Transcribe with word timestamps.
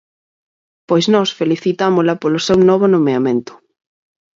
Pois 0.87 1.05
nós 1.13 1.29
felicitámola 1.39 2.13
polo 2.21 2.43
seu 2.47 2.57
novo 2.69 2.85
nomeamento. 2.95 3.53